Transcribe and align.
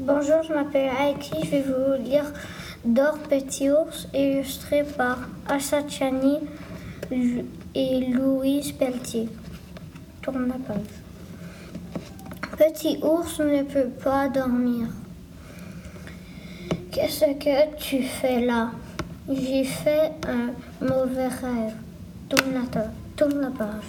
Bonjour, 0.00 0.44
je 0.44 0.52
m'appelle 0.52 0.92
Aiki. 1.02 1.44
Je 1.44 1.50
vais 1.50 1.62
vous 1.62 2.04
lire 2.04 2.32
D'or 2.84 3.18
Petit 3.18 3.68
Ours, 3.68 4.06
illustré 4.14 4.84
par 4.84 5.18
Assa 5.48 5.88
Chani 5.88 6.38
et 7.74 8.06
Louise 8.06 8.70
Pelletier. 8.70 9.28
Tourne 10.22 10.46
la 10.46 10.54
page. 10.54 10.86
Petit 12.56 13.00
ours 13.02 13.40
ne 13.40 13.64
peut 13.64 13.88
pas 13.88 14.28
dormir. 14.28 14.86
Qu'est-ce 16.92 17.34
que 17.36 17.76
tu 17.78 18.04
fais 18.04 18.46
là? 18.46 18.70
J'ai 19.28 19.64
fait 19.64 20.12
un 20.28 20.52
mauvais 20.80 21.26
rêve. 21.26 21.74
Tourne 22.28 22.54
la, 22.54 22.82
tourne 23.16 23.40
la 23.40 23.50
page. 23.50 23.84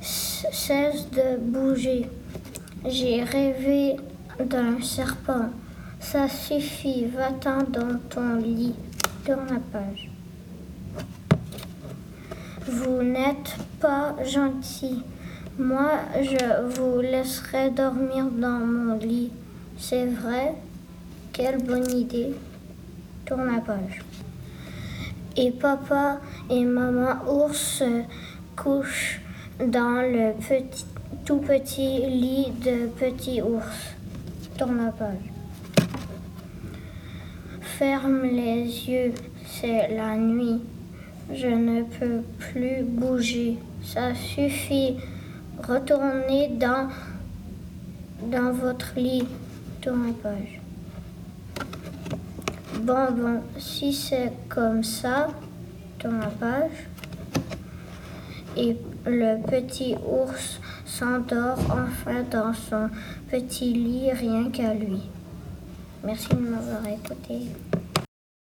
Cesse 0.00 1.10
de 1.10 1.36
bouger. 1.38 2.08
J'ai 2.86 3.22
rêvé 3.24 3.96
d'un 4.44 4.80
serpent. 4.82 5.50
Ça 6.00 6.28
suffit, 6.28 7.06
va-t'en 7.06 7.62
dans 7.62 7.98
ton 8.08 8.36
lit. 8.36 8.74
Tourne 9.24 9.46
la 9.50 9.60
page. 9.72 10.10
Vous 12.66 13.02
n'êtes 13.02 13.56
pas 13.80 14.14
gentil. 14.24 15.02
Moi, 15.58 15.90
je 16.22 16.74
vous 16.74 17.00
laisserai 17.00 17.70
dormir 17.70 18.26
dans 18.26 18.60
mon 18.60 18.96
lit. 18.96 19.30
C'est 19.76 20.06
vrai? 20.06 20.54
Quelle 21.32 21.62
bonne 21.62 21.90
idée. 21.90 22.34
Tourne 23.26 23.46
la 23.46 23.60
page. 23.60 24.00
Et 25.36 25.50
papa 25.50 26.18
et 26.48 26.64
maman 26.64 27.16
ours 27.28 27.82
couchent 28.56 29.20
dans 29.58 30.02
le 30.02 30.32
petit, 30.40 30.86
tout 31.24 31.38
petit 31.38 32.06
lit 32.06 32.52
de 32.64 32.86
petit 32.86 33.40
ours. 33.42 33.99
Tourne 34.60 34.84
la 34.84 34.92
page. 34.92 35.88
Ferme 37.62 38.24
les 38.24 38.64
yeux, 38.90 39.14
c'est 39.46 39.88
la 39.96 40.18
nuit. 40.18 40.60
Je 41.32 41.46
ne 41.46 41.82
peux 41.84 42.20
plus 42.38 42.82
bouger. 42.82 43.56
Ça 43.82 44.14
suffit. 44.14 44.98
Retournez 45.66 46.48
dans, 46.58 46.90
dans 48.30 48.52
votre 48.52 48.92
lit. 48.96 49.26
Tourne 49.80 50.08
la 50.08 50.30
page. 50.30 50.60
Bon, 52.82 53.12
bon, 53.12 53.40
si 53.56 53.94
c'est 53.94 54.30
comme 54.50 54.84
ça, 54.84 55.28
tourne 55.98 56.20
la 56.20 56.26
page. 56.26 56.86
Et 58.62 58.76
le 59.06 59.40
petit 59.48 59.94
ours 60.06 60.60
s'endort 60.84 61.56
enfin 61.70 62.22
dans 62.30 62.52
son 62.52 62.90
petit 63.30 63.72
lit, 63.72 64.12
rien 64.12 64.50
qu'à 64.50 64.74
lui. 64.74 65.00
Merci 66.04 66.28
de 66.28 66.40
m'avoir 66.40 66.86
écouté. 66.86 67.46